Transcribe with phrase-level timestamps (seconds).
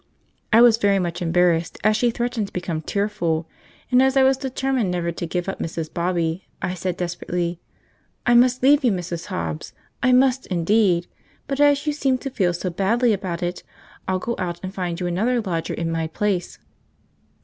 [0.51, 3.47] I was very much embarrassed, as she threatened to become tearful;
[3.91, 5.93] and as I was determined never to give up Mrs.
[5.93, 7.61] Bobby, I said desperately,
[8.25, 9.27] "I must leave you, Mrs.
[9.27, 11.05] Hobbs, I must indeed;
[11.45, 13.61] but as you seem to feel so badly about it,
[14.07, 16.57] I'll go out and find you another lodger in my place."